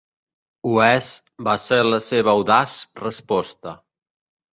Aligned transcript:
Ho 0.69 0.69
és, 0.85 1.09
va 1.47 1.53
ser 1.63 1.79
la 1.87 1.99
seva 2.05 2.33
audaç 2.37 2.79
resposta. 3.03 3.75